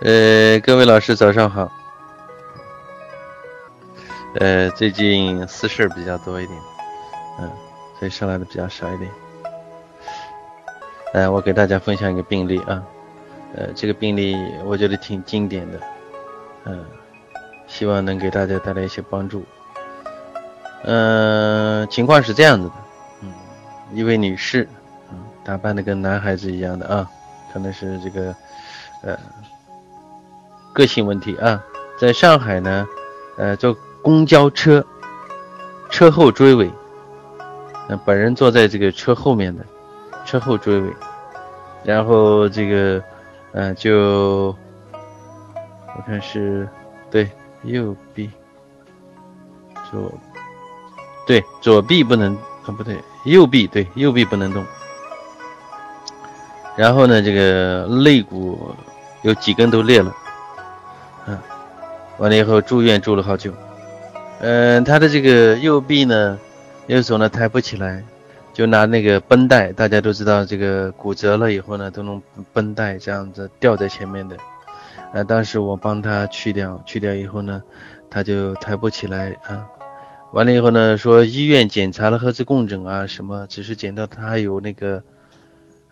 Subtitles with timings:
[0.00, 1.68] 呃，各位老师早上好。
[4.38, 6.56] 呃，最近私事比较多一点，
[7.40, 7.50] 嗯，
[7.98, 9.10] 所以上来的比较少一点。
[11.14, 12.80] 呃，我给大家分享一个病例啊，
[13.56, 15.80] 呃，这个病例我觉得挺经典的，
[16.66, 16.84] 嗯，
[17.66, 19.44] 希望能给大家带来一些帮助。
[20.84, 22.74] 嗯，情况是这样子的，
[23.22, 23.32] 嗯，
[23.92, 24.68] 一位女士，
[25.10, 27.10] 嗯，打扮的跟男孩子一样的啊，
[27.52, 28.32] 可能是这个，
[29.02, 29.18] 呃。
[30.72, 31.62] 个性问题啊，
[31.98, 32.86] 在上海呢，
[33.36, 34.84] 呃，坐公交车，
[35.90, 36.70] 车后追尾，
[37.88, 39.64] 那本人坐在这个车后面的，
[40.24, 40.92] 车后追尾，
[41.82, 43.02] 然后这个，
[43.52, 44.54] 嗯，就
[45.96, 46.68] 我看是
[47.10, 47.28] 对
[47.64, 48.30] 右臂，
[49.90, 50.12] 左
[51.26, 54.64] 对左臂不能啊不对右臂对右臂不能动，
[56.76, 58.72] 然后呢，这个肋骨
[59.22, 60.14] 有几根都裂了。
[62.18, 63.52] 完了以后住院住了好久，
[64.40, 66.38] 嗯，他的这个右臂呢，
[66.88, 68.02] 右手呢抬不起来，
[68.52, 72.20] 就拿那个绷带，大家都知道这个骨折了以后呢，都用
[72.52, 74.36] 绷带这样子吊在前面的，
[75.12, 77.62] 呃，当时我帮他去掉，去掉以后呢，
[78.10, 79.64] 他就抬不起来啊，
[80.32, 85.00] 完了以后呢，说医院检查了核磁共振啊什么，只是检到他有那个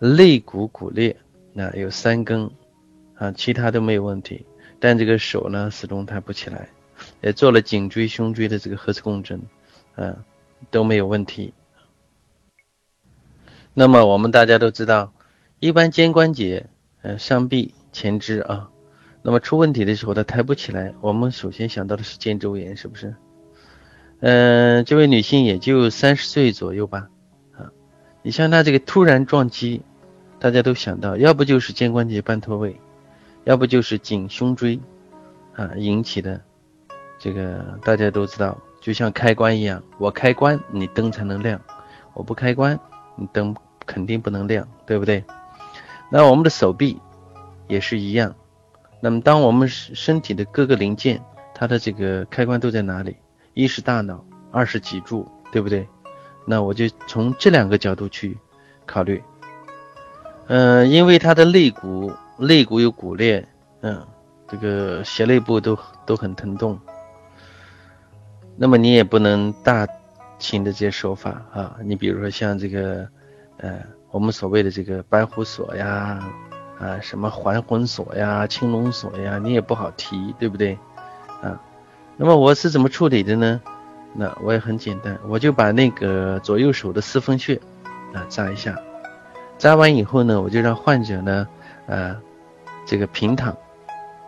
[0.00, 1.14] 肋骨骨裂，
[1.52, 2.50] 那有三根，
[3.14, 4.44] 啊，其他都没有问题。
[4.78, 6.68] 但这个手呢，始终抬不起来，
[7.22, 9.40] 也做了颈椎、胸椎的这个核磁共振，
[9.96, 10.16] 嗯，
[10.70, 11.54] 都没有问题。
[13.72, 15.12] 那么我们大家都知道，
[15.60, 16.66] 一般肩关节、
[17.02, 18.70] 呃上臂、前肢啊，
[19.22, 23.14] 那么出问题的时候它抬不起来，我们首先想到的是肩周炎，是不是？
[24.20, 27.08] 嗯，这位女性也就三十岁左右吧，
[27.52, 27.70] 啊，
[28.22, 29.82] 你像她这个突然撞击，
[30.38, 32.80] 大家都想到，要不就是肩关节半脱位。
[33.46, 34.76] 要不就是颈胸椎
[35.54, 36.40] 啊引起的，
[37.16, 41.60] 这个大家都知道，就像开关一样，我开关你灯才能亮，
[42.12, 42.76] 我不开关
[43.14, 43.54] 你灯
[43.86, 45.22] 肯定不能亮，对不对？
[46.10, 47.00] 那我们的手臂
[47.68, 48.34] 也是一样。
[49.00, 51.22] 那么当我们身体的各个零件，
[51.54, 53.16] 它的这个开关都在哪里？
[53.54, 55.86] 一是大脑，二是脊柱，对不对？
[56.44, 58.36] 那我就从这两个角度去
[58.86, 59.22] 考虑。
[60.48, 62.12] 嗯，因为它的肋骨。
[62.38, 63.46] 肋骨有骨裂，
[63.80, 64.06] 嗯，
[64.48, 66.78] 这个斜肋部都都很疼痛。
[68.56, 69.86] 那么你也不能大
[70.38, 73.08] 轻的这些手法啊，你比如说像这个，
[73.58, 76.22] 呃，我们所谓的这个白虎锁呀，
[76.78, 80.78] 啊，什么还魂锁呀、青龙锁呀，你也不好提，对不对？
[81.42, 81.60] 啊，
[82.16, 83.60] 那么我是怎么处理的呢？
[84.14, 87.60] 那我也很简单，我就把那个左右手的四分穴
[88.14, 88.78] 啊扎一下，
[89.58, 91.46] 扎完以后呢，我就让患者呢，
[91.86, 92.16] 呃。
[92.88, 93.48] 这个平躺，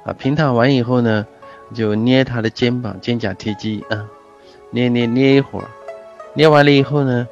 [0.04, 1.24] 啊，平躺完以后呢，
[1.72, 4.04] 就捏他的肩膀、肩胛提肌啊，
[4.72, 5.68] 捏捏捏一会儿，
[6.34, 7.28] 捏完了以后呢，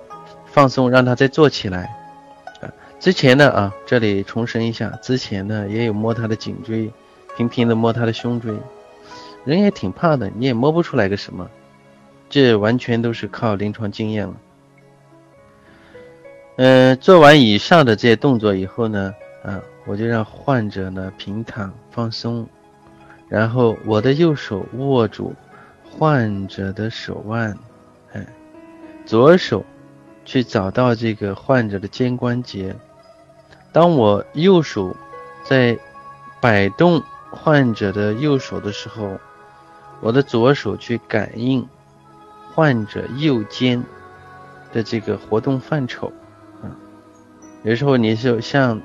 [0.47, 1.93] 放松，让他再坐起来。
[2.61, 2.71] 啊，
[3.01, 6.89] 之前呢啊，这里重申一下，之前呢也有摸他的颈椎，
[7.37, 8.55] 频频的摸他的胸椎，
[9.45, 11.51] 人也挺怕的，你也摸不出来个什么，
[12.31, 14.35] 这完全都是靠临床经验了。
[16.59, 19.13] 嗯，做完以上的这些动作以后呢，
[19.43, 19.61] 啊。
[19.89, 22.49] 我就让患者呢平躺放松，
[23.29, 25.33] 然后我的右手握住
[25.89, 27.57] 患者的手腕，
[28.13, 28.27] 哎，
[29.05, 29.65] 左手
[30.25, 32.75] 去找到这个患者的肩关节。
[33.71, 34.97] 当我右手
[35.45, 35.79] 在
[36.41, 39.21] 摆动患者的右手的时候，
[40.01, 41.65] 我的左手去感应
[42.53, 43.85] 患者右肩
[44.73, 46.13] 的这个活动范畴。
[46.61, 46.75] 啊，
[47.63, 48.83] 有时候你是像。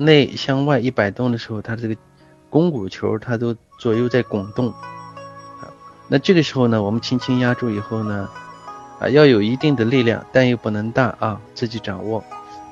[0.00, 1.94] 内向外一摆动的时候，它这个
[2.48, 5.68] 肱骨球它都左右在滚动啊。
[6.08, 8.28] 那这个时候呢，我们轻轻压住以后呢，
[8.98, 12.24] 啊，要有一定的力量，但又不能大啊，自己掌握。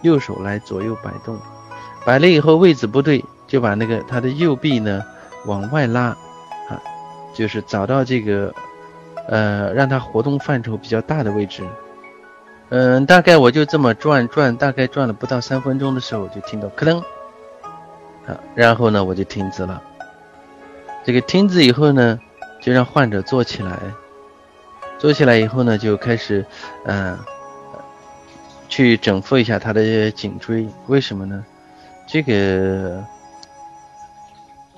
[0.02, 1.38] 右手来左右摆动，
[2.06, 5.04] 摆了以后位置不对，就把那个他的右臂呢
[5.44, 6.16] 往外拉
[6.69, 6.81] 啊，
[7.34, 8.54] 就是找到这个
[9.26, 11.62] 呃让他活动范畴比较大的位置。
[12.70, 17.02] 嗯，大概我就这么转转，大概转了不到三分钟的时候，就听到咯噔。
[18.54, 19.82] 然后呢，我就停止了。
[21.04, 22.19] 这个停止以后呢，
[22.60, 23.78] 就让患者坐起来。
[24.98, 26.44] 坐起来以后呢，就开始，
[26.84, 27.16] 嗯，
[28.69, 30.69] 去整复一下他的颈椎。
[30.88, 31.44] 为什么呢？
[32.06, 33.04] 这个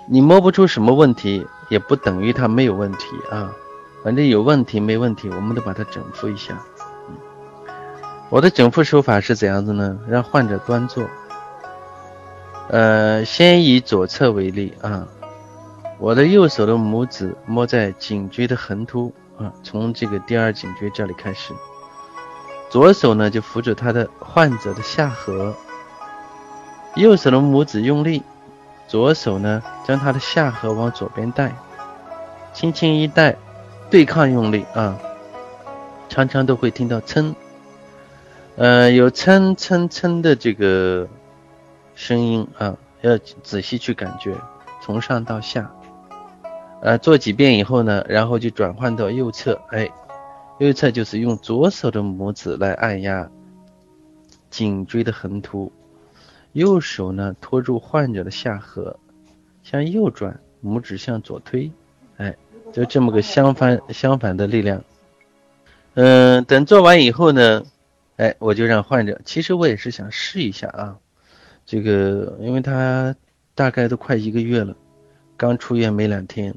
[0.06, 3.50] 你摸不出什么问题，也不等于他没有问题啊。
[4.04, 6.58] 反正有问题没问题，我们都把它整复一下。
[8.28, 9.98] 我的整复手法是怎样子呢？
[10.08, 11.04] 让患者端坐。
[12.72, 15.08] 呃，先以左侧为例啊，
[15.98, 21.52] 我的右手的拇指摸在颈椎的横突啊，从这个第二颈椎这里开始。
[22.68, 25.52] 左手呢就扶着他的患者的下颌，
[26.94, 28.22] 右手的拇指用力，
[28.86, 31.52] 左手呢将他的下颌往左边带，
[32.54, 33.36] 轻轻一带，
[33.90, 34.96] 对抗用力啊，
[36.08, 37.34] 常常都会听到撑，
[38.54, 41.08] 呃，有撑撑撑的这个
[42.00, 44.34] 声音啊，要仔细去感觉，
[44.80, 45.70] 从上到下。
[46.80, 49.86] 呃，做几遍以后呢，然后就转换到右侧，哎，
[50.58, 53.30] 右侧就是用左手的拇指来按压
[54.48, 55.70] 颈椎的横突，
[56.52, 58.96] 右手呢托住患者的下颌，
[59.62, 61.70] 向右转，拇指向左推，
[62.16, 62.34] 哎，
[62.72, 64.82] 就这么个相反相反的力量。
[65.92, 67.62] 嗯，等做完以后呢，
[68.16, 70.96] 哎，我就让患者，其实我也是想试一下啊，
[71.70, 73.14] 这个因为他
[73.54, 74.76] 大概都快一个月了，
[75.36, 76.52] 刚出院没两天。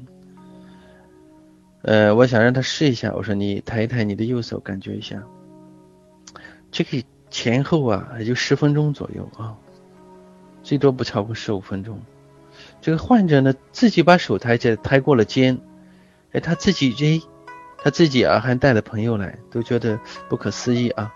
[1.82, 3.12] 呃，我想让他试一下。
[3.14, 5.22] 我说你抬一抬你的右手，感觉一下。
[6.72, 7.00] 这个
[7.30, 9.56] 前后啊，也就十分钟左右啊，
[10.64, 12.00] 最多不超过十五分钟。
[12.80, 15.60] 这个患者呢，自己把手抬起来，抬过了肩，
[16.32, 17.22] 哎，他自己哎，
[17.78, 21.14] 他自己啊，还带了朋友来，都觉得不可思议啊。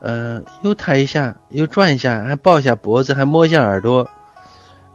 [0.00, 4.08] 呃，又抬一下，又转一下，还抱一下脖子，还摸一下耳朵，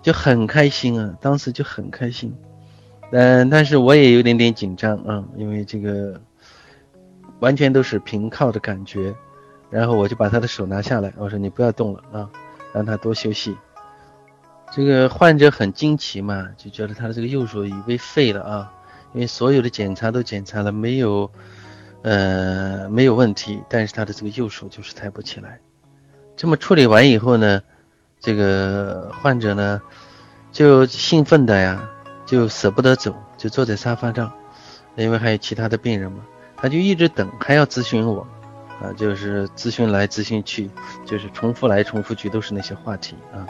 [0.02, 2.36] 就很开心啊，当时就很开心。
[3.12, 6.22] 嗯，但是我也有点点紧张啊，因为这个
[7.40, 9.14] 完全都是平靠的感觉，
[9.70, 12.30] 然后我就把他的手拿下来，我说你不要动了啊，
[12.74, 13.58] 让他多休息。
[14.72, 18.72] 这个患者很惊奇嘛，就觉得他的这个右手已被废了啊，
[19.14, 21.30] 因为所有的检查都检查了，没有
[22.04, 25.60] 呃没有问题，但是他的这个右手就是抬不起来。
[26.36, 27.62] 这么处理完以后呢，
[28.20, 29.82] 这个患者呢
[30.52, 31.90] 就兴奋的呀。
[32.24, 34.32] 就舍不得走，就坐在沙发上，
[34.96, 36.20] 因为还有其他的病人嘛，
[36.56, 38.26] 他就一直等，还要咨询我，
[38.82, 40.70] 啊，就是咨询来咨询去，
[41.06, 43.46] 就是重复来重复去，都是那些话题啊。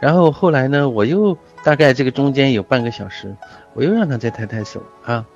[0.00, 3.34] 然后后来呢，我又大概这个中间有半个小时，
[3.74, 5.26] 我又让他再抬抬手啊，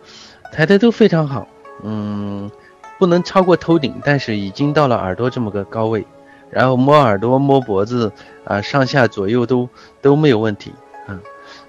[0.53, 1.49] 抬的都非常好，
[1.83, 2.51] 嗯，
[2.99, 6.07] 不能超过头顶，但是已经到了耳朵这么个高位，
[6.51, 8.13] 然后摸耳朵、摸脖子
[8.45, 9.69] 啊，上下左右都
[10.01, 10.73] 都没有问题。
[11.07, 11.21] 啊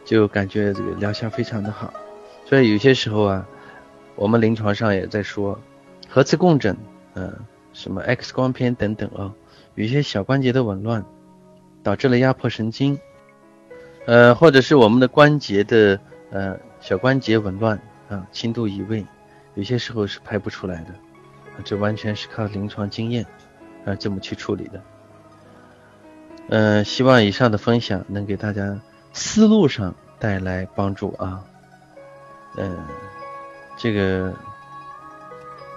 [0.06, 1.92] 就感觉这个疗效非常的好，
[2.46, 3.46] 所以有些时候啊，
[4.16, 5.60] 我们临床上也在说，
[6.08, 6.78] 核磁共振，
[7.16, 7.34] 嗯，
[7.74, 9.34] 什么 X 光片等等啊，
[9.74, 11.04] 有些小关节的紊乱，
[11.82, 13.00] 导致了压迫神经，
[14.06, 16.00] 呃，或者是我们的关节的
[16.30, 19.04] 呃小关节紊乱啊，轻度移位，
[19.56, 20.94] 有些时候是拍不出来的，
[21.64, 23.26] 这完全是靠临床经验
[23.86, 24.82] 啊这么去处理的。
[26.50, 28.80] 嗯，希望以上的分享能给大家。
[29.18, 31.42] 思路上带来帮助啊，
[32.58, 32.78] 嗯，
[33.78, 34.34] 这个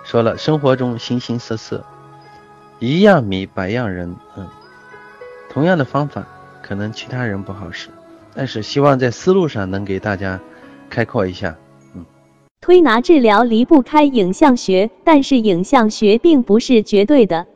[0.03, 1.85] 说了，生活中形形色色，
[2.81, 4.49] 一样米百样人，嗯，
[5.49, 6.27] 同样的方法，
[6.61, 7.91] 可能其他人不好使，
[8.35, 10.41] 但是希望在思路上能给大家
[10.91, 11.55] 开阔一下，
[12.61, 17.47] 推拿治疗离不开影像学，但是影像学并不是绝对的。